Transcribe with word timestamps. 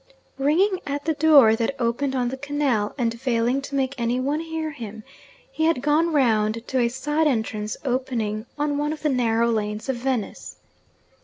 Ringing 0.39 0.79
at 0.87 1.05
the 1.05 1.13
door 1.13 1.55
that 1.55 1.75
opened 1.77 2.15
on 2.15 2.29
the 2.29 2.35
canal, 2.35 2.95
and 2.97 3.21
failing 3.21 3.61
to 3.61 3.75
make 3.75 3.93
anyone 3.99 4.39
hear 4.39 4.71
him, 4.71 5.03
he 5.51 5.65
had 5.65 5.83
gone 5.83 6.11
round 6.11 6.65
to 6.69 6.79
a 6.79 6.89
side 6.89 7.27
entrance 7.27 7.77
opening 7.85 8.47
on 8.57 8.79
one 8.79 8.93
of 8.93 9.03
the 9.03 9.09
narrow 9.09 9.51
lanes 9.51 9.89
of 9.89 9.97
Venice. 9.97 10.57